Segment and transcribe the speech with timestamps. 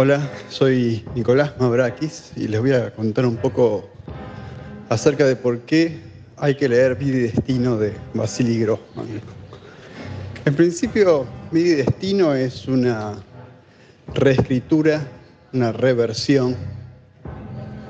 [0.00, 3.90] Hola, soy Nicolás Mavrakis y les voy a contar un poco
[4.90, 5.98] acerca de por qué
[6.36, 9.08] hay que leer Vida Destino de Vasily Grossman.
[10.44, 13.16] En principio, Vida y Destino es una
[14.14, 15.04] reescritura,
[15.52, 16.54] una reversión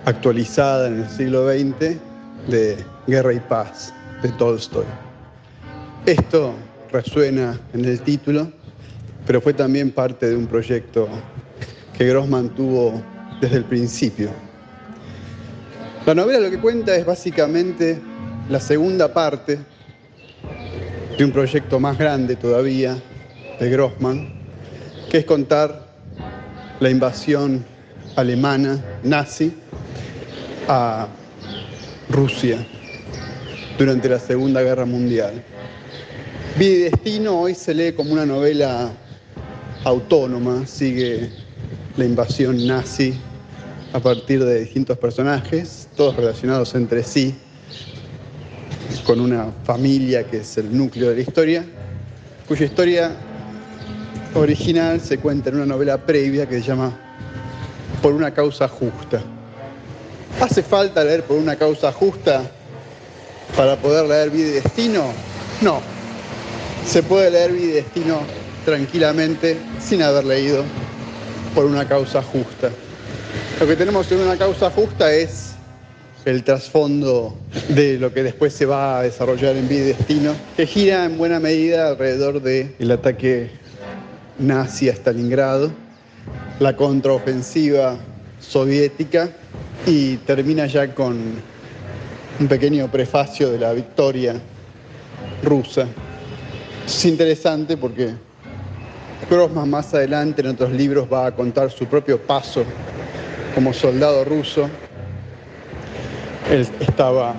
[0.06, 1.98] actualizada en el siglo XX
[2.48, 3.92] de Guerra y Paz
[4.22, 4.86] de Tolstoy.
[6.06, 6.54] Esto
[6.90, 8.50] resuena en el título,
[9.26, 11.06] pero fue también parte de un proyecto
[11.98, 13.02] que Grossman tuvo
[13.40, 14.30] desde el principio.
[16.06, 17.98] La novela lo que cuenta es básicamente
[18.48, 19.58] la segunda parte
[21.18, 22.96] de un proyecto más grande todavía
[23.58, 24.32] de Grossman,
[25.10, 25.88] que es contar
[26.78, 27.64] la invasión
[28.14, 29.52] alemana nazi
[30.68, 31.08] a
[32.10, 32.64] Rusia
[33.76, 35.42] durante la Segunda Guerra Mundial.
[36.60, 38.92] Y Destino hoy se lee como una novela
[39.82, 41.30] autónoma, sigue
[41.98, 43.12] la invasión nazi
[43.92, 47.34] a partir de distintos personajes, todos relacionados entre sí,
[49.04, 51.64] con una familia que es el núcleo de la historia,
[52.46, 53.16] cuya historia
[54.34, 56.96] original se cuenta en una novela previa que se llama
[58.00, 59.20] Por una causa justa.
[60.40, 62.48] ¿Hace falta leer por una causa justa
[63.56, 65.06] para poder leer Vida Destino?
[65.62, 65.80] No.
[66.86, 68.20] Se puede leer Vida Destino
[68.64, 70.62] tranquilamente sin haber leído
[71.58, 72.70] por una causa justa.
[73.58, 75.54] Lo que tenemos en una causa justa es
[76.24, 77.36] el trasfondo
[77.70, 81.18] de lo que después se va a desarrollar en Vida y Destino, que gira en
[81.18, 83.50] buena medida alrededor del ataque
[84.38, 85.72] nazi a Stalingrado,
[86.60, 87.96] la contraofensiva
[88.38, 89.28] soviética
[89.84, 91.18] y termina ya con
[92.38, 94.40] un pequeño prefacio de la victoria
[95.42, 95.88] rusa.
[96.86, 98.27] Es interesante porque
[99.30, 102.64] Grossman más adelante en otros libros va a contar su propio paso
[103.54, 104.68] como soldado ruso.
[106.50, 107.34] Él estaba,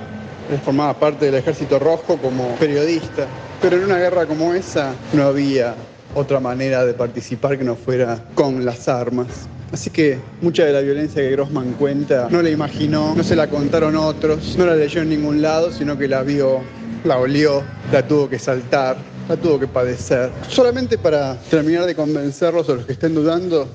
[0.52, 3.26] él formaba parte del ejército rojo como periodista,
[3.62, 5.74] pero en una guerra como esa no había
[6.14, 9.48] otra manera de participar que no fuera con las armas.
[9.72, 13.48] Así que mucha de la violencia que Grossman cuenta no la imaginó, no se la
[13.48, 16.60] contaron otros, no la leyó en ningún lado, sino que la vio,
[17.04, 18.98] la olió, la tuvo que saltar
[19.30, 20.32] la tuvo que padecer.
[20.50, 23.68] Solamente para terminar de convencerlos a los que estén dudando,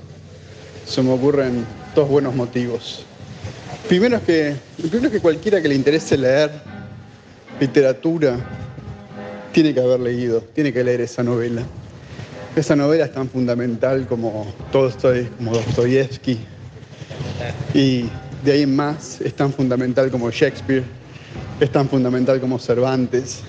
[0.84, 3.04] se me ocurren dos buenos motivos.
[3.88, 6.50] Primero es que, primero es que cualquiera que le interese leer
[7.60, 8.36] literatura
[9.52, 11.62] tiene que haber leído, tiene que leer esa novela.
[12.56, 16.36] Esa novela es tan fundamental como Tolstoy, como Dostoyevsky.
[17.74, 18.06] Y
[18.44, 20.82] de ahí en más es tan fundamental como Shakespeare,
[21.60, 23.44] es tan fundamental como Cervantes,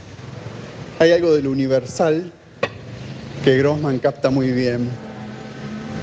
[1.00, 2.32] hay algo de lo universal
[3.44, 4.90] que Grossman capta muy bien.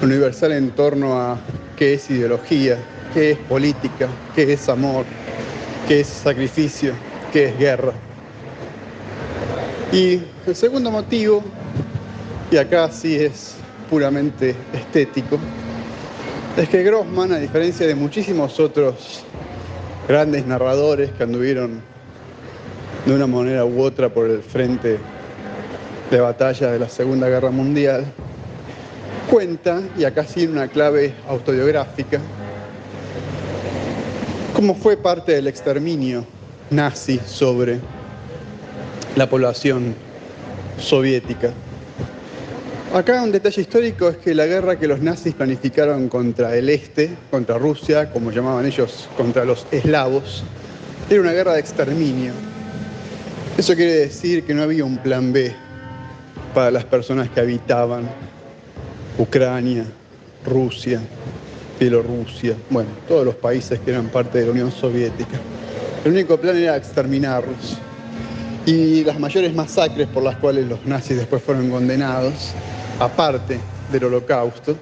[0.03, 1.39] Universal en torno a
[1.77, 2.77] qué es ideología,
[3.15, 5.05] qué es política, qué es amor,
[5.89, 6.93] qué es sacrificio,
[7.33, 7.93] qué es guerra.
[9.93, 11.43] Y el segundo motivo,
[12.51, 13.55] y acá sí es
[13.89, 15.39] puramente estético,
[16.57, 19.25] es que Grossman, a diferencia de muchísimos otros
[20.07, 21.81] grandes narradores que anduvieron
[23.07, 24.99] de una manera u otra por el frente
[26.11, 28.05] de batalla de la Segunda Guerra Mundial,
[29.29, 32.21] cuenta, y acá sí una clave autobiográfica,
[34.55, 36.25] cómo fue parte del exterminio
[36.71, 37.81] nazi sobre
[39.17, 39.95] la población
[40.79, 41.51] soviética.
[42.95, 47.17] Acá un detalle histórico es que la guerra que los nazis planificaron contra el este,
[47.31, 50.45] contra Rusia, como llamaban ellos, contra los eslavos,
[51.09, 52.33] era una guerra de exterminio
[53.59, 55.53] eso quiere decir que no había un plan B
[56.55, 58.09] para las personas que habitaban
[59.19, 59.85] Ucrania,
[60.45, 61.01] Rusia,
[61.79, 65.39] Bielorrusia, bueno, todos los países que eran parte de la Unión Soviética.
[66.05, 67.79] El único plan era exterminarlos.
[68.65, 72.53] Y las mayores masacres por las cuales los nazis después fueron condenados,
[73.01, 73.59] aparte
[73.91, 74.77] del holocausto,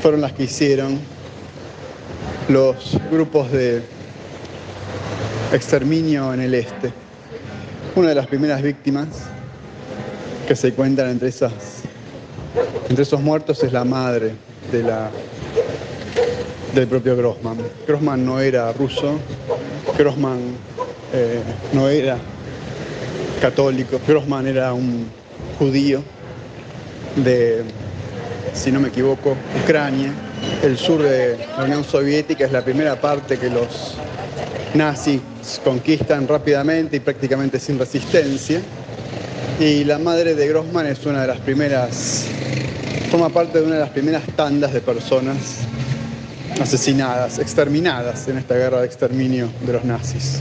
[0.00, 0.98] fueron las que hicieron
[2.48, 3.82] los grupos de
[5.52, 6.92] exterminio en el este.
[7.96, 9.08] Una de las primeras víctimas
[10.46, 11.52] que se cuentan entre, esas,
[12.88, 14.32] entre esos muertos es la madre
[16.72, 17.58] del propio Grossman.
[17.86, 19.18] Grossman no era ruso,
[19.98, 20.38] Grossman
[21.12, 21.40] eh,
[21.72, 22.16] no era
[23.40, 25.06] católico, Grossman era un
[25.58, 26.02] judío
[27.16, 27.64] de,
[28.54, 30.12] si no me equivoco, Ucrania.
[30.62, 33.96] El sur de la Unión Soviética es la primera parte que los
[34.74, 35.20] nazis
[35.64, 38.60] conquistan rápidamente y prácticamente sin resistencia.
[39.58, 42.26] Y la madre de Grossman es una de las primeras,
[43.10, 45.36] forma parte de una de las primeras tandas de personas
[46.60, 50.40] asesinadas, exterminadas en esta guerra de exterminio de los nazis.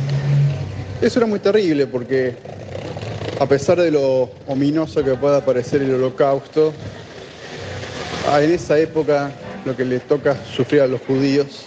[1.01, 2.35] Eso era muy terrible porque
[3.39, 6.73] a pesar de lo ominoso que pueda parecer el holocausto,
[8.37, 9.31] en esa época
[9.65, 11.65] lo que le toca sufrir a los judíos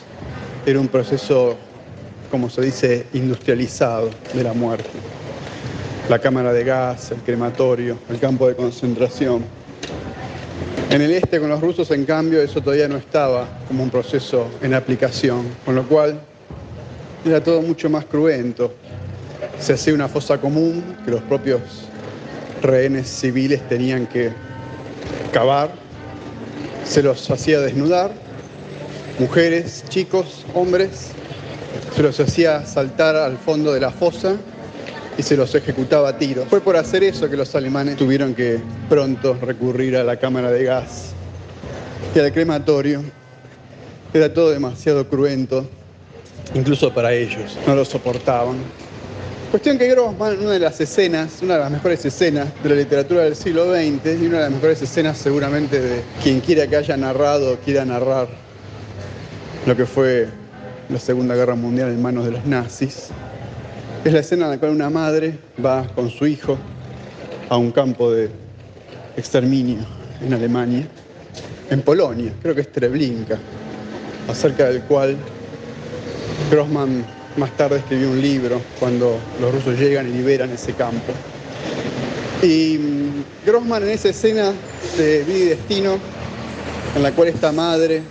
[0.66, 1.56] era un proceso,
[2.32, 4.88] como se dice, industrializado de la muerte.
[6.08, 9.44] La cámara de gas, el crematorio, el campo de concentración.
[10.88, 14.48] En el este con los rusos, en cambio, eso todavía no estaba como un proceso
[14.62, 16.18] en aplicación, con lo cual
[17.26, 18.72] era todo mucho más cruento.
[19.60, 21.60] Se hacía una fosa común que los propios
[22.62, 24.30] rehenes civiles tenían que
[25.34, 25.70] cavar,
[26.84, 28.10] se los hacía desnudar,
[29.18, 31.12] mujeres, chicos, hombres,
[31.94, 34.36] se los hacía saltar al fondo de la fosa
[35.16, 36.46] y se los ejecutaba a tiros.
[36.48, 40.64] Fue por hacer eso que los alemanes tuvieron que pronto recurrir a la cámara de
[40.64, 41.12] gas
[42.14, 43.02] y al crematorio.
[44.14, 45.68] Era todo demasiado cruento,
[46.54, 48.56] incluso para ellos, no lo soportaban.
[49.50, 53.24] Cuestión que Grossman, una de las escenas, una de las mejores escenas de la literatura
[53.24, 56.96] del siglo XX y una de las mejores escenas seguramente de quien quiera que haya
[56.96, 58.28] narrado o quiera narrar
[59.66, 60.28] lo que fue
[60.92, 63.08] la Segunda Guerra Mundial en manos de los nazis,
[64.04, 66.58] es la escena en la cual una madre va con su hijo
[67.48, 68.28] a un campo de
[69.16, 69.78] exterminio
[70.20, 70.86] en Alemania,
[71.70, 73.38] en Polonia, creo que es Treblinka,
[74.28, 75.16] acerca del cual
[76.50, 77.04] Grossman
[77.38, 81.12] más tarde escribió un libro cuando los rusos llegan y liberan ese campo.
[82.42, 84.52] Y mm, Grossman en esa escena
[84.98, 85.98] de vida y destino,
[86.94, 88.02] en la cual esta madre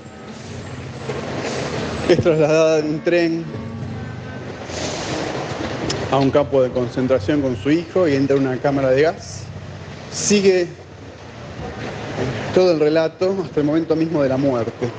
[2.14, 3.46] es trasladada en un tren
[6.12, 9.44] a un campo de concentración con su hijo y entra a una cámara de gas.
[10.12, 10.68] Sigue
[12.54, 14.90] todo el relato hasta el momento mismo de la muerte.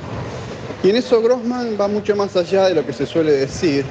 [0.82, 3.84] Y en eso Grossman va mucho más allá de lo que se suele decir,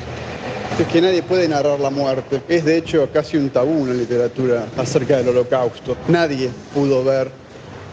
[0.80, 2.42] es que nadie puede narrar la muerte.
[2.50, 5.96] Es de hecho casi un tabú en la literatura acerca del holocausto.
[6.08, 7.30] Nadie pudo ver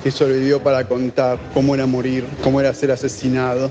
[0.02, 3.70] que sobrevivió para contar cómo era morir, cómo era ser asesinado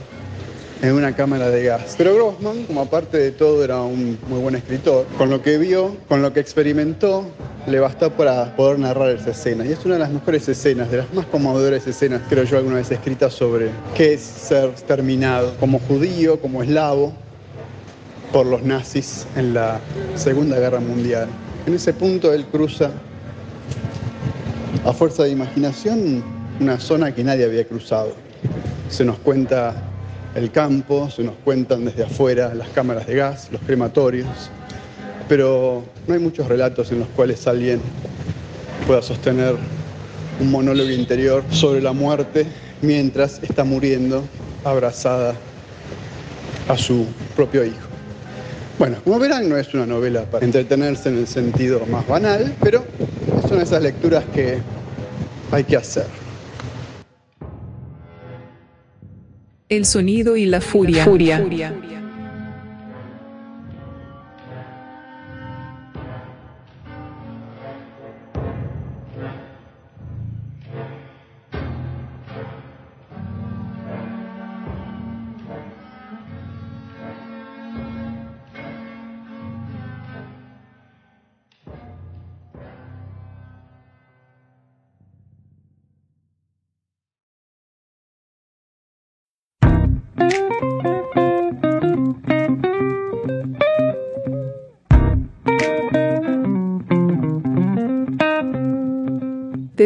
[0.82, 1.96] en una cámara de gas.
[1.98, 5.06] Pero Grossman, como aparte de todo, era un muy buen escritor.
[5.18, 7.26] Con lo que vio, con lo que experimentó,
[7.68, 9.66] le bastó para poder narrar esa escena.
[9.66, 12.78] Y es una de las mejores escenas, de las más conmovedoras escenas, creo yo, alguna
[12.78, 17.14] vez escritas sobre qué es ser exterminado como judío, como eslavo,
[18.32, 19.80] por los nazis en la
[20.16, 21.28] Segunda Guerra Mundial.
[21.66, 22.92] En ese punto él cruza,
[24.86, 26.24] a fuerza de imaginación,
[26.60, 28.14] una zona que nadie había cruzado.
[28.90, 29.76] Se nos cuenta
[30.38, 34.28] el campo, se nos cuentan desde afuera las cámaras de gas, los crematorios,
[35.28, 37.82] pero no hay muchos relatos en los cuales alguien
[38.86, 39.56] pueda sostener
[40.40, 42.46] un monólogo interior sobre la muerte
[42.84, 44.24] mientras está muriendo
[44.64, 45.34] abrazada
[46.68, 47.88] a su propio hijo.
[48.78, 52.86] Bueno, como verán, no es una novela para entretenerse en el sentido más banal, pero
[53.50, 54.60] son esas lecturas que
[55.52, 56.06] hay que hacer.
[59.70, 61.04] El sonido y la furia.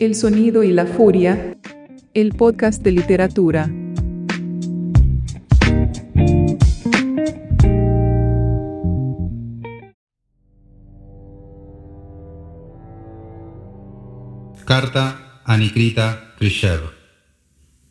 [0.00, 1.58] El sonido y la furia,
[2.14, 3.68] el podcast de literatura.
[14.64, 16.78] Carta a Nikita Khrushchev.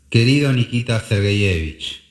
[0.10, 2.04] Querido Nikita Sergeyevich,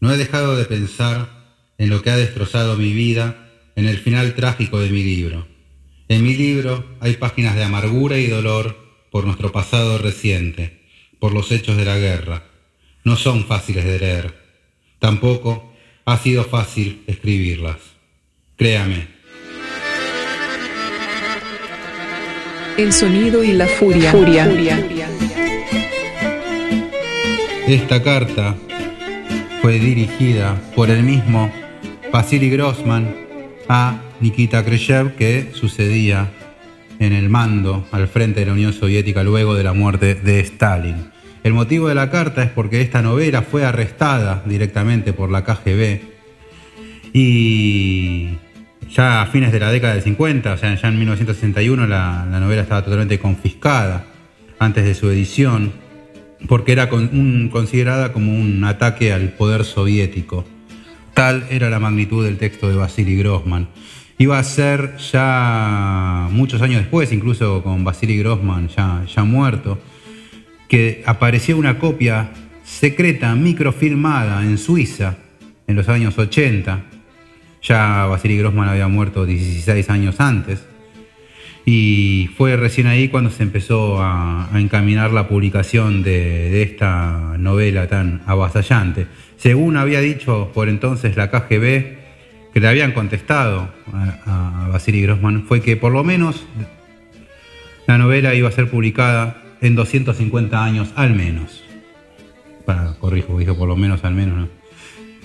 [0.00, 1.28] no he dejado de pensar
[1.76, 5.46] en lo que ha destrozado mi vida en el final trágico de mi libro.
[6.08, 8.83] En mi libro hay páginas de amargura y dolor
[9.14, 10.80] por nuestro pasado reciente,
[11.20, 12.42] por los hechos de la guerra.
[13.04, 14.34] No son fáciles de leer.
[14.98, 15.72] Tampoco
[16.04, 17.76] ha sido fácil escribirlas.
[18.56, 19.06] Créame,
[22.76, 24.12] El sonido y la furia.
[27.68, 28.56] Esta carta
[29.62, 31.52] fue dirigida por el mismo
[32.12, 33.14] Vasily Grossman
[33.68, 36.32] a Nikita Khrushchev que sucedía
[36.98, 41.10] en el mando al frente de la Unión Soviética luego de la muerte de Stalin.
[41.42, 46.00] El motivo de la carta es porque esta novela fue arrestada directamente por la KGB
[47.12, 48.30] y
[48.90, 52.62] ya a fines de la década del 50, o sea, ya en 1961 la, novela
[52.62, 54.06] estaba totalmente confiscada
[54.58, 55.72] antes de su edición,
[56.48, 60.44] porque era considerada como un ataque al poder soviético.
[61.14, 63.68] Tal era la magnitud del texto de Vasily Grossman.
[64.18, 69.78] Iba a ser ya muchos años después, incluso con Vasily Grossman ya, ya muerto,
[70.68, 72.30] que apareció una copia
[72.64, 75.16] secreta, microfilmada en Suiza
[75.66, 76.84] en los años 80,
[77.62, 80.64] ya Vasily Grossman había muerto 16 años antes.
[81.66, 88.22] Y fue recién ahí cuando se empezó a, encaminar la publicación de, esta novela tan
[88.26, 89.06] avasallante.
[89.38, 92.03] Según había dicho por entonces la KGB,
[92.54, 96.46] que le habían contestado a, a Vasily Grossman, fue que por lo menos
[97.88, 101.64] la novela iba a ser publicada en 250 años al menos.
[102.64, 104.48] Para, corrijo, dije por lo menos al menos, ¿no?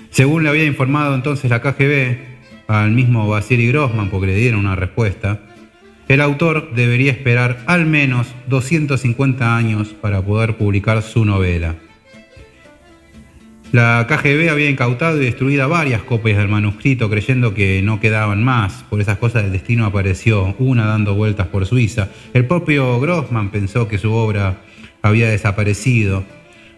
[0.10, 2.18] Según le había informado entonces la KGB,
[2.68, 5.40] al mismo Vasily Grossman porque le dieron una respuesta,
[6.08, 11.76] el autor debería esperar al menos 250 años para poder publicar su novela.
[13.72, 18.84] La KGB había incautado y destruido varias copias del manuscrito creyendo que no quedaban más.
[18.90, 22.10] Por esas cosas del destino apareció una dando vueltas por Suiza.
[22.34, 24.62] El propio Grossman pensó que su obra
[25.04, 26.24] había desaparecido,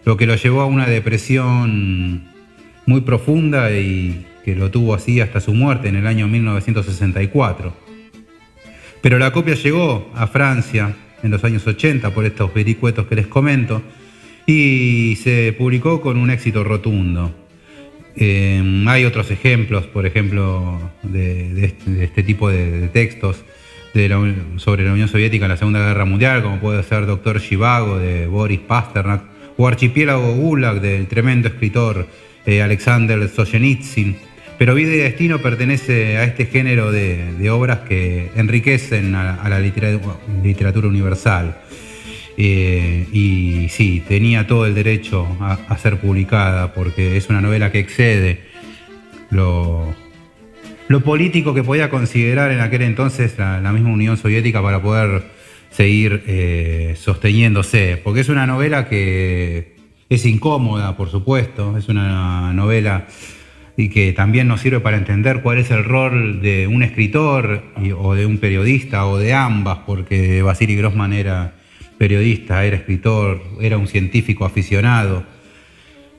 [0.04, 2.24] lo que lo llevó a una depresión
[2.84, 7.72] muy profunda y que lo tuvo así hasta su muerte en el año 1964.
[9.00, 13.28] Pero la copia llegó a Francia en los años 80 por estos vericuetos que les
[13.28, 13.80] comento
[14.46, 17.34] y se publicó con un éxito rotundo.
[18.16, 23.42] Eh, hay otros ejemplos, por ejemplo, de, este, este, tipo de, textos
[24.56, 28.26] sobre la Unión Soviética en la Segunda Guerra Mundial, como puede ser Doctor Shivago de
[28.26, 29.22] Boris Pasternak
[29.56, 32.06] o Archipiélago Gulag del tremendo escritor
[32.46, 34.16] eh, Alexander Solzhenitsyn
[34.62, 40.86] pero Vida y Destino pertenece a este género de, obras que enriquecen a, la literatura,
[40.86, 41.56] universal.
[42.36, 47.78] Eh, y sí, tenía todo el derecho a, ser publicada porque es una novela que
[47.78, 48.40] excede
[49.30, 49.94] lo,
[51.04, 55.24] político que podía considerar en aquel entonces la, misma Unión Soviética para poder
[55.70, 58.00] seguir eh, sosteniéndose.
[58.02, 59.76] Porque es una novela que
[60.08, 63.06] es incómoda, por supuesto, es una novela
[63.76, 67.62] y que también nos sirve para entender cuál es el rol de un escritor
[67.98, 71.54] o de un periodista o de ambas, porque Vasily Grossman era
[71.98, 75.24] periodista, era escritor, era un científico aficionado.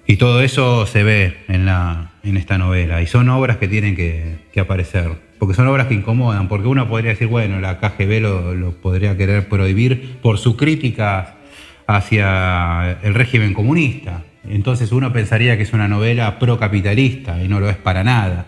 [0.06, 3.02] Y todo eso se ve en, la, en esta novela.
[3.02, 5.12] Y son obras que tienen que, aparecer.
[5.40, 6.48] Porque son obras que incomodan.
[6.48, 11.36] Porque uno podría decir, bueno, la KGB lo, podría querer prohibir por su crítica
[11.88, 14.24] hacia el régimen comunista.
[14.50, 18.46] Entonces uno pensaría que es una novela procapitalista y no lo es para nada.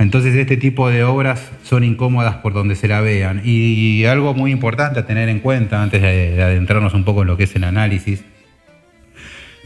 [0.00, 3.42] Entonces este tipo de obras son incómodas por donde se la vean.
[3.44, 7.36] Y algo muy importante a tener en cuenta antes de adentrarnos un poco en lo
[7.36, 8.24] que es el análisis,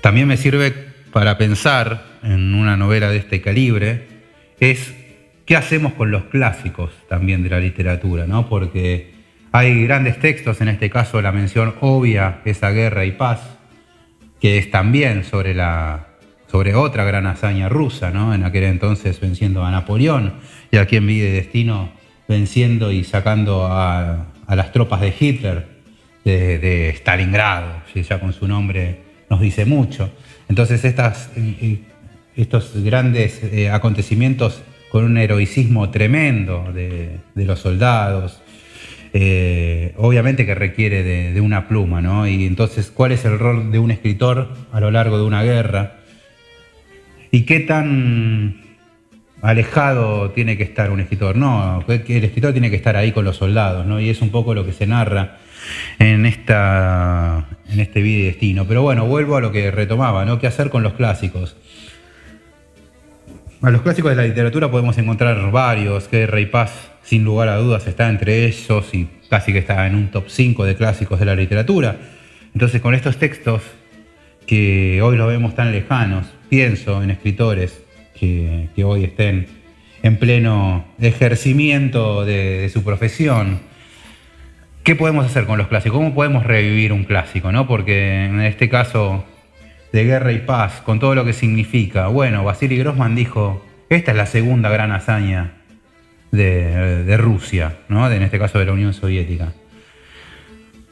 [0.03, 0.75] también me sirve
[1.12, 4.09] para pensar en una novela de este calibre,
[4.59, 4.93] es
[5.47, 8.49] qué hacemos con los clásicos también de la literatura, ¿no?
[8.49, 9.14] Porque
[9.53, 13.57] hay grandes textos, en este caso la mención obvia, esa guerra y paz,
[14.41, 16.09] que es también sobre, la,
[16.54, 18.32] sobre otra gran hazaña rusa, ¿no?
[18.32, 20.34] en aquel entonces venciendo a Napoleón
[20.70, 21.90] y aquí en Vida y Destino
[22.28, 25.66] venciendo y sacando a, las tropas de Hitler
[26.25, 30.12] de, Stalingrado, ya con su nombre nos dice mucho.
[30.49, 31.28] Entonces estas,
[32.37, 38.40] estos grandes eh, acontecimientos con un heroicismo tremendo de, los soldados,
[39.12, 42.28] eh, obviamente que requiere de, una pluma, ¿no?
[42.28, 46.03] Y entonces, ¿cuál es el rol de un escritor a lo largo de una guerra?
[47.35, 48.61] ¿Y qué tan
[49.43, 51.35] alejado tiene que estar un escritor?
[51.35, 53.99] No, el escritor tiene que estar ahí con los soldados, ¿no?
[53.99, 55.38] Y es un poco lo que se narra
[55.99, 58.69] en, esta, en este video destino.
[58.69, 60.38] Pero bueno, vuelvo a lo que retomaba, ¿no?
[60.38, 61.57] ¿Qué hacer con los clásicos?
[63.62, 67.57] A los clásicos de la literatura podemos encontrar varios, que Rey Paz, sin lugar a
[67.57, 71.26] dudas, está entre ellos y casi que está en un top 5 de clásicos de
[71.26, 71.97] la literatura.
[72.53, 73.62] Entonces, con estos textos
[74.46, 77.82] que hoy los vemos tan lejanos, pienso en escritores
[78.18, 79.46] que, hoy estén
[80.02, 83.60] en pleno ejercimiento de su profesión,
[84.84, 85.96] ¿Qué podemos hacer con los clásicos?
[85.96, 87.50] ¿Cómo podemos revivir un clásico?
[87.50, 87.66] ¿no?
[87.66, 89.24] Porque en este caso
[89.92, 94.16] de guerra y paz, con todo lo que significa, bueno, Vasily Grossman dijo, esta es
[94.18, 95.52] la segunda gran hazaña
[96.32, 98.10] de, Rusia, ¿no?
[98.12, 99.54] en este caso de la Unión Soviética.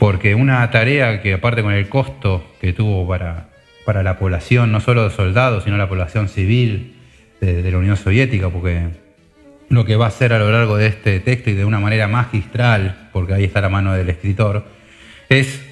[0.03, 3.51] Porque una tarea que aparte con el costo que tuvo para,
[3.85, 6.97] para la población, no solo de soldados, sino la población civil
[7.41, 8.89] de la Unión Soviética, porque
[9.69, 12.09] lo que va a hacer a lo largo de este texto y de una manera
[12.09, 14.65] magistral, porque ahí está la mano del escritor,
[15.29, 15.65] es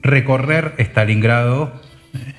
[0.00, 1.82] recorrer Stalingrado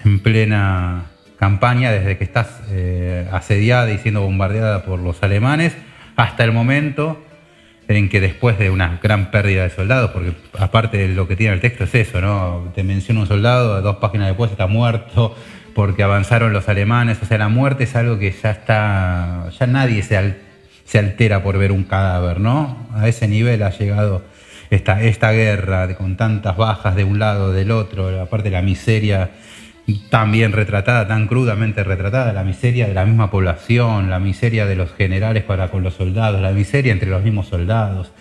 [0.03, 5.77] en plena campaña, desde que estás eh, asediada y siendo bombardeada por los alemanes,
[6.15, 7.23] hasta el momento
[7.87, 11.53] en que después de una gran pérdida de soldados, porque aparte de lo que tiene
[11.53, 12.71] el texto es eso, ¿no?
[12.73, 15.35] Te menciona un soldado, dos páginas después está muerto
[15.73, 20.03] porque avanzaron los alemanes, o sea, la muerte es algo que ya está, ya nadie
[20.03, 20.35] se
[20.83, 22.89] se altera por ver un cadáver, ¿no?
[22.93, 24.23] A ese nivel ha llegado
[24.69, 29.29] esta, esta guerra con tantas bajas de un lado, del otro, aparte de la miseria
[30.09, 34.75] tan bien retratada, tan crudamente retratada, la miseria de la misma población, la miseria de
[34.75, 38.11] los generales para con los soldados, la miseria entre los mismos soldados,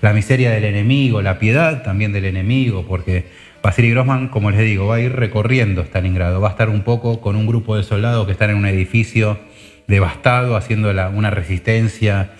[0.00, 3.26] la miseria del enemigo, la piedad también del enemigo, porque
[3.62, 7.20] Vasily Grossman, como les digo, va a ir recorriendo Stalingrado, va a estar un poco
[7.20, 9.38] con un grupo de soldados que están en un edificio
[9.86, 12.32] devastado, haciendo una resistencia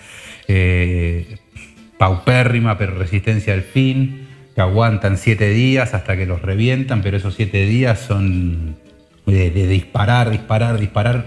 [0.47, 1.37] eh,
[1.97, 4.22] paupérrima, pero resistencia al fin,
[4.55, 8.75] que aguantan siete días hasta que los revientan, pero esos siete días son
[9.25, 11.25] de, disparar, disparar, disparar,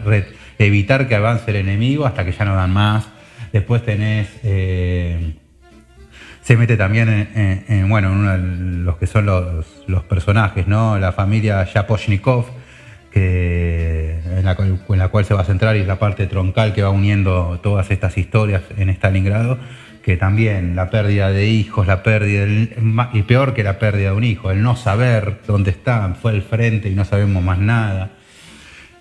[0.58, 3.08] evitar que avance el enemigo hasta que ya no dan más.
[3.52, 4.28] Después tenés...
[4.44, 5.34] Eh,
[6.42, 7.28] se mete también
[7.66, 10.96] en, bueno, en los que son los, los, personajes, ¿no?
[10.96, 12.46] La familia Yaposhnikov,
[13.16, 17.90] en, la, cual se va a centrar y la parte troncal que va uniendo todas
[17.90, 19.58] estas historias en Stalingrado,
[20.06, 22.46] que también la pérdida de hijos, la pérdida,
[23.12, 26.42] y peor que la pérdida de un hijo, el no saber dónde están, fue el
[26.42, 28.12] frente y no sabemos más nada,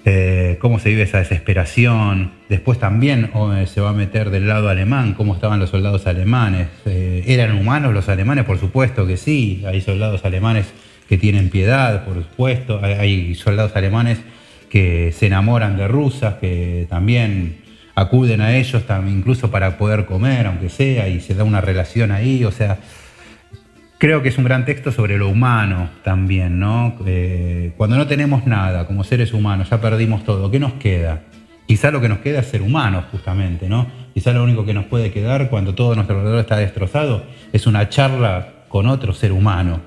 [0.04, 3.30] eh, cómo se vive esa desesperación, después también
[3.68, 7.94] se va a meter del lado alemán, cómo estaban los soldados alemanes, eh, ¿eran humanos
[7.94, 8.44] los alemanes?
[8.44, 10.74] Por supuesto que sí, hay soldados alemanes
[11.08, 12.82] que tienen piedad, por supuesto.
[12.84, 14.18] Hay soldados alemanes
[14.72, 17.58] que se enamoran de rusas, que también
[17.96, 22.44] acuden a ellos incluso para poder comer, aunque sea, y se da una relación ahí.
[22.44, 22.78] O sea,
[23.98, 26.96] creo que es un gran texto sobre lo humano también, ¿no?
[27.06, 31.22] Eh, cuando no tenemos nada como seres humanos, ya perdimos todo, ¿qué nos queda?
[31.66, 33.88] Quizá lo que nos queda es ser humanos, justamente, ¿no?
[34.14, 37.90] Quizá lo único que nos puede quedar cuando todo nuestro alrededor está destrozado es una
[37.90, 39.80] charla con otro ser humano,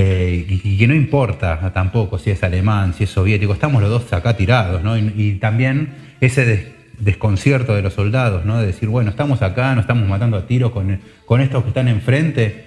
[0.00, 4.12] eh, y, que no importa tampoco si es alemán, si es soviético, estamos los dos
[4.12, 4.96] acá tirados, ¿no?
[4.96, 8.58] Y, también ese desconcierto de los soldados, ¿no?
[8.58, 11.88] De decir, bueno, estamos acá, nos estamos matando a tiros con, con estos que están
[11.88, 12.64] enfrente,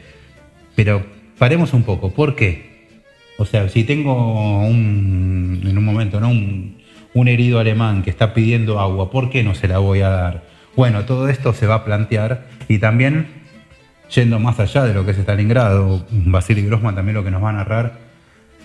[0.76, 1.04] pero
[1.38, 2.88] paremos un poco, ¿por qué?
[3.38, 6.30] O sea, si tengo un, en un momento, ¿no?
[6.30, 6.82] Un,
[7.13, 10.44] un herido alemán que está pidiendo agua, ¿por qué no se la voy a dar?
[10.76, 13.28] Bueno, todo esto se va a plantear y también
[14.13, 17.50] yendo más allá de lo que es Stalingrado, Vasily Grossman también lo que nos va
[17.50, 18.00] a narrar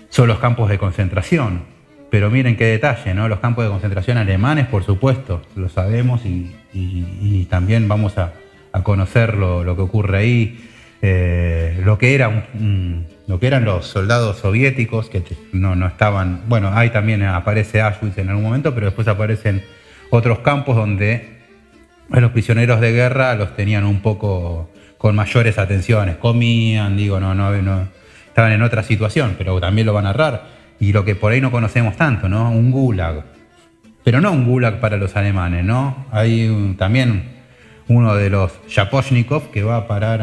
[0.09, 1.76] son los campos de concentración.
[2.11, 3.29] Pero miren qué detalle, ¿no?
[3.29, 8.33] Los campos de concentración alemanes, por supuesto, lo sabemos y, también vamos a,
[8.83, 10.69] conocer lo, que ocurre ahí.
[11.03, 12.47] Eh, lo, que era
[13.27, 16.43] lo que eran los soldados soviéticos que no, estaban.
[16.49, 19.63] Bueno, ahí también aparece Auschwitz en algún momento, pero después aparecen
[20.11, 21.37] otros campos donde
[22.09, 27.51] los prisioneros de guerra los tenían un poco con mayores atenciones, comían, digo, no, no,
[27.63, 27.89] no,
[28.29, 30.56] estaban en otra situación, pero también lo van a narrar.
[30.79, 32.51] Y lo que por ahí no conocemos tanto, ¿no?
[32.51, 33.25] Un gulag.
[34.05, 36.07] Pero no un gulag para los alemanes, ¿no?
[36.13, 37.37] Hay también
[37.89, 40.21] uno de los Yaposhnikov que va a parar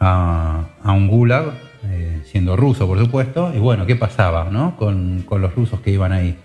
[0.00, 1.52] a, un gulag,
[1.84, 3.52] eh, siendo ruso, por supuesto.
[3.54, 4.76] Y bueno, ¿qué pasaba, ¿no?
[4.76, 6.36] Con, con los rusos que iban ahí.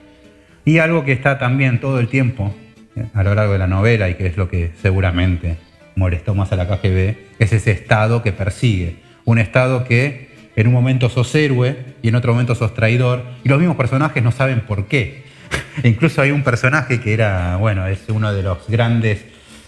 [0.65, 2.53] Y algo que está también todo el tiempo
[2.95, 5.57] eh, a lo largo de la novela y que es lo que seguramente
[5.95, 8.97] molestó más a la KGB, es ese Estado que persigue.
[9.25, 10.28] Un Estado que
[10.59, 14.21] en un momento sos héroe y en otro momento sos traidor, y los mismos personajes
[14.21, 15.23] no saben por qué.
[15.85, 19.23] Incluso hay un personaje que era, bueno, es uno de los grandes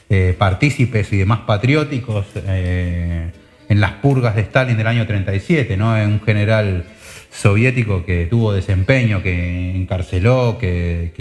[0.09, 3.31] eh, partícipes y demás patrióticos eh,
[3.69, 5.93] en las purgas de Stalin del año 37, ¿no?
[5.93, 6.83] Un general
[7.31, 11.13] soviético que tuvo desempeño, que encarceló, que,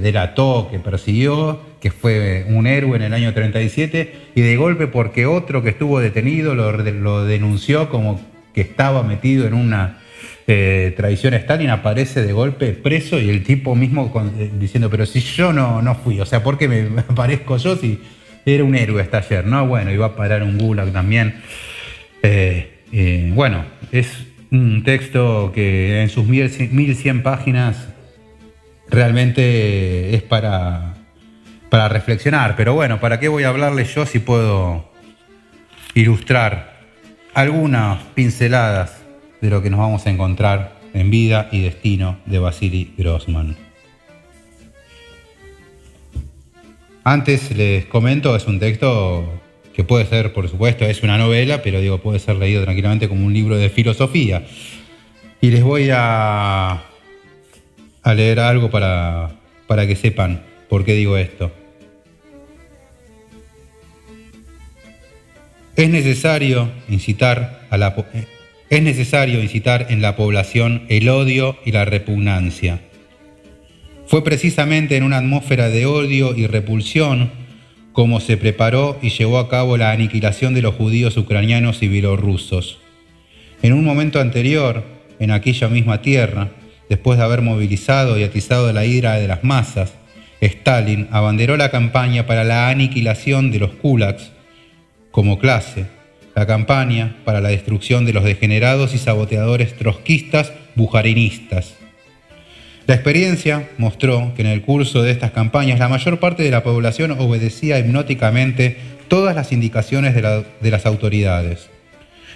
[0.00, 5.26] delató, que persiguió, que fue un héroe en el año 37, y de golpe porque
[5.26, 8.18] otro que estuvo detenido lo denunció como
[8.54, 9.98] que estaba metido en una
[10.46, 15.20] eh, traición Stalin, aparece de golpe preso y el tipo mismo eh, diciendo, pero si
[15.20, 18.00] yo no, no fui, o sea, ¿por qué me aparezco yo si
[18.44, 19.46] era un héroe hasta ayer?
[19.46, 21.36] No, bueno, iba a parar un gulag también.
[22.22, 27.88] Eh, bueno, es un texto que en sus 1100 páginas
[28.88, 30.94] realmente es para,
[31.70, 32.54] para reflexionar.
[32.56, 34.90] Pero bueno, ¿para qué voy a hablarle yo si puedo
[35.94, 36.73] ilustrar
[37.34, 39.02] algunas pinceladas
[39.40, 43.56] de lo que nos vamos a encontrar en vida y destino de Vasily Grossman?
[47.02, 49.28] Antes les comento, es un texto
[49.74, 53.26] que puede ser, por supuesto, es una novela, pero digo, puede ser leído tranquilamente como
[53.26, 54.46] un libro de filosofía.
[55.40, 56.84] Y les voy a,
[58.02, 59.32] a leer algo para,
[59.66, 61.52] para que sepan por qué digo esto.
[65.76, 67.96] Es necesario incitar a la
[68.70, 72.80] es necesario incitar en la población el odio y la repugnancia.
[74.06, 77.32] Fue precisamente en una atmósfera de odio y repulsión
[77.92, 82.78] cómo se preparó y llevó a cabo la aniquilación de los judíos ucranianos y bielorrusos.
[83.60, 84.84] En un momento anterior,
[85.18, 86.50] en aquella misma tierra,
[86.88, 89.94] después de haber movilizado y atizado la ira de las masas,
[90.40, 94.33] Stalin abanderó la campaña para la aniquilación de los kulaks
[95.14, 95.86] como clase,
[96.34, 101.74] la campaña para la destrucción de los degenerados y saboteadores trotskistas bujarinistas,
[102.88, 106.64] la experiencia mostró que en el curso de estas campañas la mayor parte de la
[106.64, 111.70] población obedecía hipnóticamente todas las indicaciones de, las autoridades.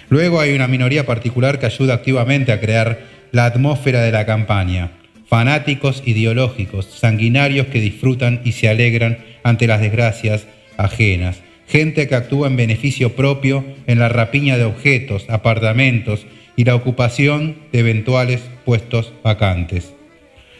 [0.07, 3.01] Luego hay una minoría particular que ayuda activamente a crear
[3.33, 4.91] la atmósfera de la campaña,
[5.27, 12.47] fanáticos ideológicos, sanguinarios que disfrutan y se alegran ante las desgracias ajenas, gente que actúa
[12.47, 19.13] en beneficio propio en la rapiña de objetos, apartamentos y la ocupación de eventuales puestos
[19.23, 19.93] vacantes.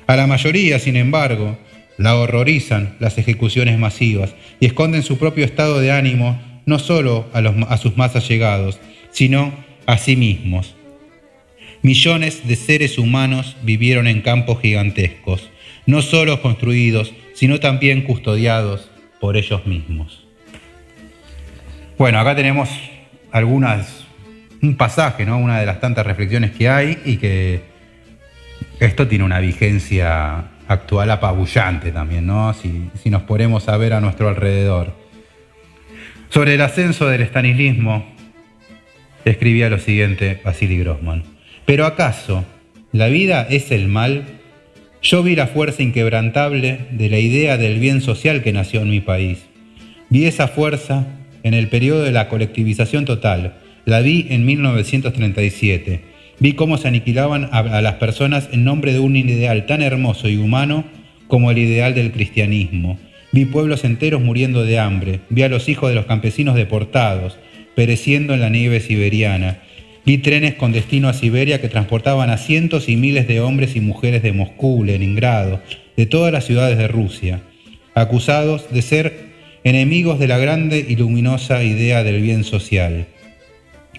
[0.05, 1.57] A la mayoría, sin embargo,
[1.97, 7.77] la horrorizan las ejecuciones masivas y esconden su propio estado de ánimo no solo a,
[7.77, 8.79] sus más allegados,
[9.11, 9.51] sino
[9.87, 10.75] a sí mismos.
[11.81, 15.49] Millones de seres humanos vivieron en campos gigantescos,
[15.87, 20.28] no solo construidos, sino también custodiados por ellos mismos.
[21.99, 22.69] Bueno, acá tenemos
[23.29, 24.05] algunas,
[24.61, 25.37] un pasaje, ¿no?
[25.37, 27.59] una de las tantas reflexiones que hay y que
[28.79, 32.53] esto tiene una vigencia actual apabullante también, ¿no?
[32.53, 34.93] Si, nos ponemos a ver a nuestro alrededor.
[36.29, 38.05] Sobre el ascenso del estanilismo,
[39.25, 41.25] escribía lo siguiente Vasily Grossman.
[41.65, 42.45] Pero acaso,
[42.93, 44.23] ¿la vida es el mal?
[45.01, 49.01] Yo vi la fuerza inquebrantable de la idea del bien social que nació en mi
[49.01, 49.39] país.
[50.09, 53.55] Vi esa fuerza en el periodo de la colectivización total.
[53.85, 56.09] La vi en 1937
[56.41, 60.37] Vi cómo se aniquilaban a, las personas en nombre de un ideal tan hermoso y
[60.37, 60.85] humano
[61.27, 62.97] como el ideal del cristianismo.
[63.33, 65.19] Vi pueblos enteros muriendo de hambre.
[65.29, 67.37] Vi a los hijos de los campesinos deportados,
[67.75, 69.59] pereciendo en la nieve siberiana.
[70.05, 73.81] Vi trenes con destino a Siberia que transportaban a cientos y miles de hombres y
[73.81, 75.61] mujeres de Moscú, Leningrado,
[75.97, 77.41] de todas las ciudades de Rusia,
[77.95, 79.28] acusados de ser
[79.63, 83.07] enemigos de la grande y luminosa idea del bien social.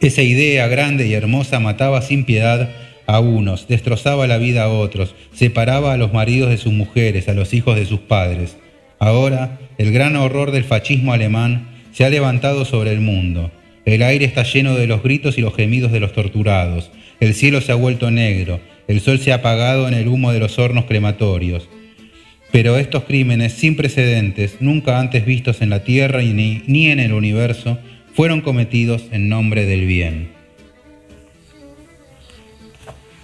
[0.00, 2.70] Esa idea grande y hermosa mataba sin piedad
[3.06, 7.34] a unos, destrozaba la vida a otros, separaba a los maridos de sus mujeres, a
[7.34, 8.56] los hijos de sus padres.
[8.98, 13.50] Ahora, el gran horror del fascismo alemán se ha levantado sobre el mundo.
[13.84, 16.90] El aire está lleno de los gritos y los gemidos de los torturados.
[17.18, 18.60] El cielo se ha vuelto negro.
[18.88, 21.68] El sol se ha apagado en el humo de los hornos crematorios.
[22.52, 27.12] Pero estos crímenes sin precedentes, nunca antes vistos en la tierra ni, ni en el
[27.12, 27.78] universo,
[28.14, 30.40] fueron cometidos en nombre del bien.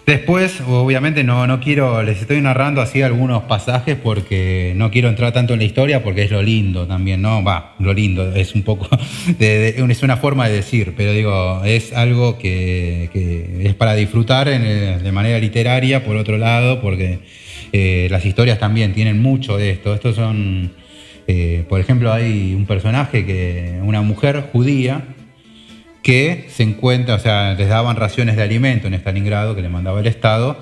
[0.07, 5.33] Después, obviamente no, no quiero, les estoy narrando así algunos pasajes porque no quiero entrar
[5.33, 7.43] tanto en la historia porque es lo lindo también, ¿no?
[7.43, 8.89] Va, lo lindo, es un poco,
[9.41, 13.11] es una forma de decir, pero digo, es algo que,
[13.65, 17.19] es para disfrutar de manera literaria, por otro lado, porque
[17.73, 19.95] eh, las historias también tienen mucho de esto.
[19.95, 20.73] Estos son
[21.29, 25.03] Eh, por ejemplo, hay un personaje que, una mujer judía,
[26.03, 29.99] que se encuentra, o sea, les daban raciones de alimento en Stalingrado que le mandaba
[29.99, 30.57] el Estado,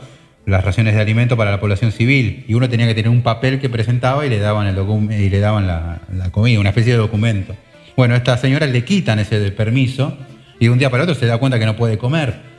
[0.47, 3.61] las raciones de alimento para la población civil, y uno tenía que tener un papel
[3.61, 4.79] que presentaba y le daban, el
[5.13, 7.55] y le daban la, comida, una especie de documento.
[7.97, 10.17] Bueno, a esta señora le quitan ese permiso
[10.59, 12.54] y de un día para otro se da cuenta que no puede comer.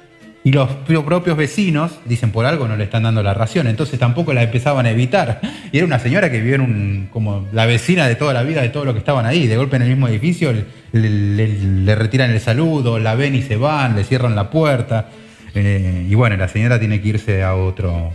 [0.45, 4.31] Y los propios vecinos dicen por algo no le están dando la ración, entonces tampoco
[4.31, 5.41] la empezaban a evitar.
[5.71, 8.61] Y era una señora que vivía en un, como la vecina de toda la vida
[8.61, 9.47] de todo lo que estaban ahí.
[9.47, 10.53] De golpe en el mismo edificio
[10.91, 15.09] le, retiran el saludo, la ven y se van, le cierran la puerta.
[15.55, 18.13] Eh, y bueno, la señora tiene que irse a otro,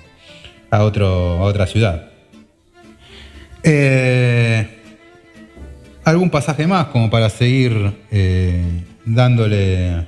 [0.70, 2.10] a otro, a otra ciudad.
[3.64, 4.68] Eh,
[6.04, 8.64] algún pasaje más como para seguir eh,
[9.04, 10.06] dándole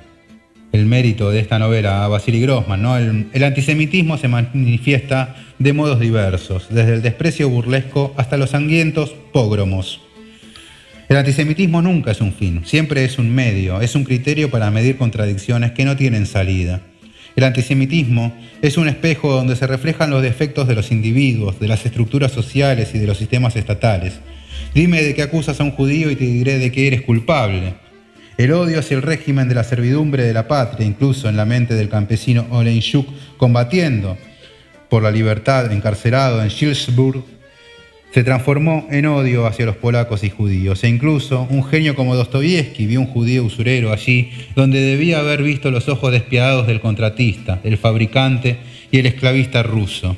[0.72, 2.82] el mérito de esta novela a Vasily Grossman.
[2.82, 2.96] ¿no?
[2.96, 10.00] El, antisemitismo se manifiesta de modos diversos, desde el desprecio burlesco hasta los sangrientos pógromos.
[11.08, 14.96] El antisemitismo nunca es un fin, siempre es un medio, es un criterio para medir
[14.96, 16.80] contradicciones que no tienen salida.
[17.37, 21.85] El antisemitismo es un espejo donde se reflejan los defectos de los individuos, de las
[21.85, 24.20] estructuras sociales y de los sistemas estatales.
[24.74, 27.74] Dime de qué acusas a un judío y te diré de qué eres culpable.
[28.36, 31.74] El odio hacia el régimen de la servidumbre de la patria, incluso en la mente
[31.74, 34.16] del campesino Olenchuk, combatiendo
[34.88, 37.24] por la libertad encarcelado en Schilsburg,
[38.12, 40.84] se transformó en odio hacia los polacos y judíos.
[40.84, 45.70] E incluso un genio como Dostoyevsky vio un judío usurero allí, donde debía haber visto
[45.70, 48.58] los ojos despiadados del contratista, el fabricante
[48.90, 50.16] y el esclavista ruso.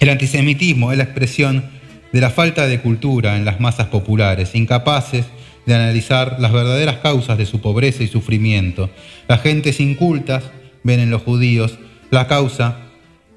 [0.00, 1.64] El antisemitismo es la expresión
[2.12, 5.26] de la falta de cultura en las masas populares, incapaces
[5.66, 8.88] de analizar las verdaderas causas de su pobreza y sufrimiento.
[9.28, 10.44] Las gentes incultas
[10.84, 11.78] ven en los judíos
[12.10, 12.78] la causa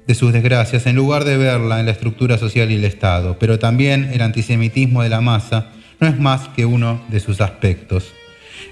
[0.06, 3.36] de sus desgracias en lugar de verla en la estructura social y el Estado.
[3.38, 8.12] Pero también el antisemitismo de la masa no es más que uno de sus aspectos.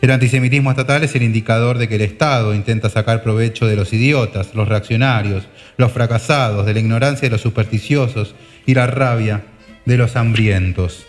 [0.01, 3.93] El antisemitismo estatal es el indicador de que el Estado intenta sacar provecho de los
[3.93, 5.45] idiotas, los reaccionarios,
[5.77, 8.35] los fracasados, de la ignorancia de los supersticiosos
[8.67, 9.45] y la rabia
[9.85, 11.05] de los hambrientos.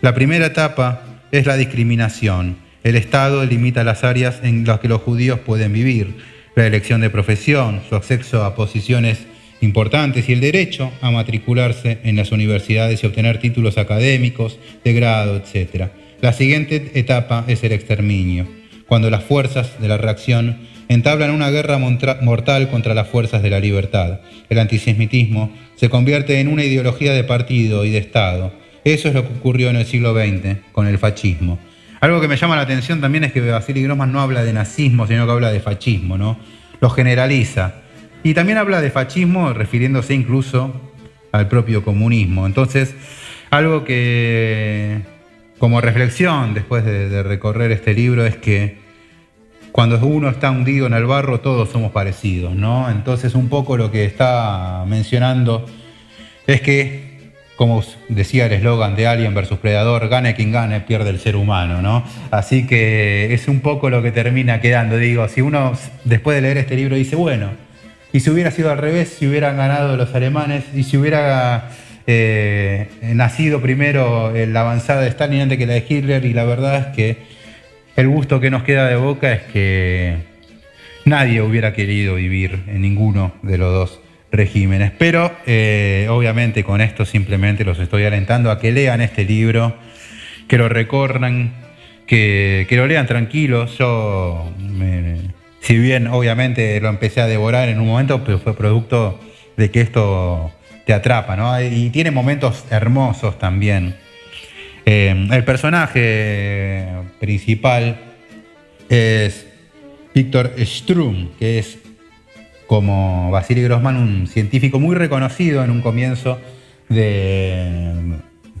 [0.00, 2.56] La primera etapa es la discriminación.
[2.82, 6.14] El Estado limita las áreas en las que los judíos pueden vivir,
[6.56, 9.26] la elección de profesión, su acceso a posiciones
[9.60, 15.36] importantes y el derecho a matricularse en las universidades y obtener títulos académicos, de grado,
[15.36, 15.88] etc.
[16.20, 18.48] La siguiente etapa es el exterminio,
[18.86, 23.60] cuando las fuerzas de la reacción entablan una guerra mortal contra las fuerzas de la
[23.60, 24.20] libertad.
[24.48, 28.52] El antisemitismo se convierte en una ideología de partido y de Estado,
[28.84, 31.58] eso es lo que ocurrió en el siglo XX con el fascismo.
[32.00, 35.06] Algo que me llama la atención también es que Vasily Grossman no habla de nazismo,
[35.06, 36.38] sino que habla de fascismo, ¿no?
[36.80, 37.74] Lo generaliza.
[38.22, 40.72] Y también habla de fascismo refiriéndose incluso
[41.32, 42.46] al propio comunismo.
[42.46, 42.94] Entonces,
[43.50, 45.02] algo que
[45.58, 48.78] como reflexión después de, de recorrer este libro es que
[49.72, 52.90] cuando uno está hundido en el barro todos somos parecidos, ¿no?
[52.90, 55.66] Entonces un poco lo que está mencionando
[56.46, 57.09] es que
[57.60, 61.82] como decía el eslogan de Alien versus Predador, gane quien gane, pierde el ser humano,
[61.82, 62.02] ¿no?
[62.30, 64.96] Así que es un poco lo que termina quedando.
[64.96, 67.50] Digo, si uno después de leer este libro dice, bueno,
[68.14, 71.68] y si hubiera sido al revés, si hubieran ganado los alemanes, y si hubiera
[72.06, 76.76] eh, nacido primero la avanzada de Stalin antes que la de Hitler, y la verdad
[76.76, 77.18] es que
[77.94, 80.16] el gusto que nos queda de boca es que
[81.04, 84.00] nadie hubiera querido vivir en ninguno de los dos
[84.32, 84.92] regímenes.
[84.96, 89.76] Pero eh, obviamente con esto simplemente los estoy alentando a que lean este libro,
[90.48, 91.52] que lo recorran,
[92.06, 93.78] que, lo lean tranquilos.
[93.78, 94.52] Yo,
[95.60, 99.20] si bien obviamente lo empecé a devorar en un momento, pero fue producto
[99.56, 100.52] de que esto
[100.86, 101.60] te atrapa, ¿no?
[101.60, 103.94] Y tiene momentos hermosos también.
[104.86, 106.86] Eh, el personaje
[107.20, 108.00] principal
[108.88, 109.46] es
[110.14, 111.78] Víctor Strum, que es
[112.70, 116.38] como Vasily Grossman, un científico muy reconocido en un comienzo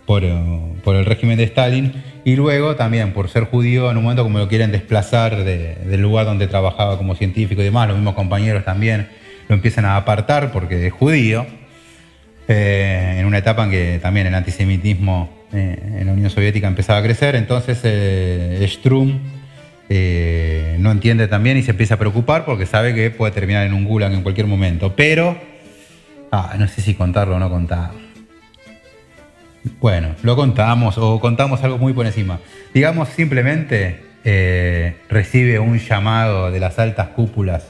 [0.04, 1.92] por, el régimen de Stalin
[2.24, 6.26] y luego también por ser judío en un momento como lo quieren desplazar del lugar
[6.26, 9.06] donde trabajaba como científico y demás, los mismos compañeros también
[9.46, 11.46] lo empiezan a apartar porque es judío,
[12.48, 16.98] eh, en una etapa en que también el antisemitismo eh, en la Unión Soviética empezaba
[16.98, 19.20] a crecer, entonces eh, Strum
[19.92, 23.74] eh, no entiende también y se empieza a preocupar porque sabe que puede terminar en
[23.74, 24.94] un gulag en cualquier momento.
[24.94, 25.36] Pero,
[26.30, 27.98] ah, no sé si contarlo o no contarlo.
[29.80, 32.38] Bueno, lo contamos o contamos algo muy por encima.
[32.72, 37.66] Digamos simplemente eh, recibe un llamado de las altas cúpulas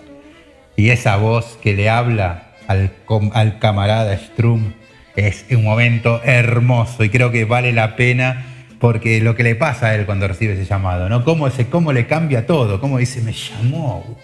[0.76, 2.92] y esa voz que le habla al,
[3.33, 4.74] al camarada Strum
[5.16, 8.44] es un momento hermoso y creo que vale la pena
[8.81, 11.23] porque lo que le pasa a él cuando recibe ese llamado, ¿no?
[11.23, 14.19] Cómo, ese, cómo le cambia todo, cómo dice, me llamó.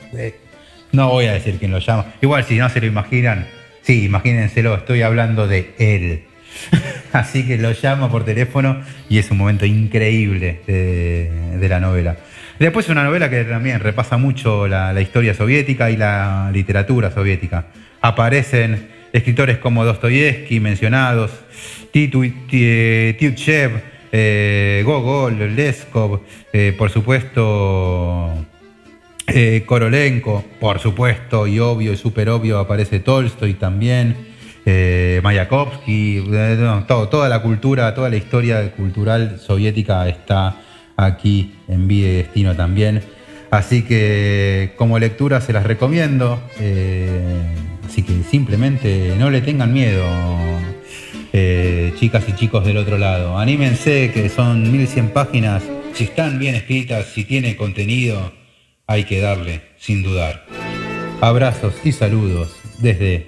[0.92, 2.06] No voy a decir quién lo llama.
[2.22, 3.46] Igual si no se lo imaginan,
[3.82, 6.24] sí, imagínenselo, estoy hablando de él.
[7.12, 12.16] Así que lo llamo por teléfono y es un momento increíble de, la novela.
[12.58, 17.66] Después es una novela que también repasa mucho la, historia soviética y la literatura soviética.
[18.00, 21.30] Aparecen escritores como Dostoyevsky mencionados,
[21.92, 26.20] Tiutchev, eh, Gogol, Leskov,
[26.52, 28.32] eh, por supuesto
[29.26, 34.16] eh, Korolenko, por supuesto, y obvio y súper obvio aparece Tolstoy también,
[35.22, 36.24] Mayakovsky,
[36.88, 40.56] toda la cultura, toda la historia cultural soviética está
[40.96, 43.00] aquí en Vida y Destino también.
[43.52, 46.40] Así que como lectura se las recomiendo.
[47.86, 50.04] así que simplemente no le tengan miedo
[51.38, 53.38] eh, chicas y chicos del otro lado.
[53.38, 55.62] Anímense que son 1100 páginas.
[55.92, 58.32] Si están bien escritas, si tiene contenido,
[58.86, 60.46] hay que darle, sin dudar.
[61.20, 63.26] Abrazos y saludos desde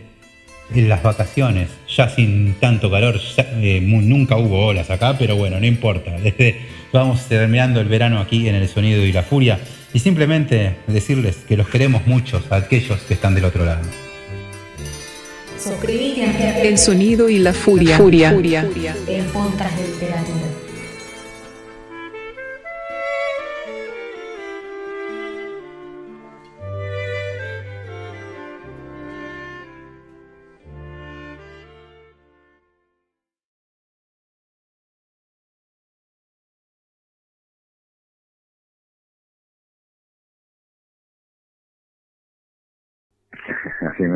[0.75, 6.13] las vacaciones, ya sin tanto calor, eh, nunca hubo olas acá, pero bueno, no importa.
[6.23, 6.57] Desde,
[6.93, 9.61] vamos terminando el verano aquí en el sonido y la furia
[9.93, 14.08] y simplemente decirles que los queremos mucho a aquellos que están del otro lado.
[16.63, 17.97] El sonido y la furia.
[17.97, 18.33] furia.
[18.33, 18.97] furia.
[19.09, 20.58] El podcast de literatura.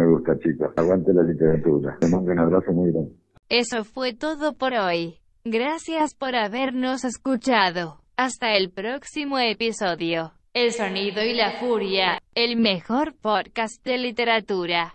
[0.02, 0.72] Me gusta, chicos.
[0.76, 1.96] Aguante la literatura.
[2.00, 3.12] Te mando un abrazo muy grande.
[3.48, 5.18] Eso fue todo por hoy.
[5.44, 8.00] Gracias por habernos escuchado.
[8.16, 10.32] Hasta el próximo episodio.
[10.54, 14.90] El sonido y la furia, el mejor podcast de literatura.